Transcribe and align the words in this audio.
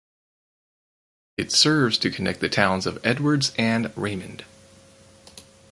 It 1.37 1.51
serves 1.51 1.99
to 1.99 2.09
connect 2.09 2.39
the 2.39 2.49
towns 2.49 2.87
of 2.87 2.97
Edwards 3.05 3.53
and 3.55 3.95
Raymond. 3.95 4.43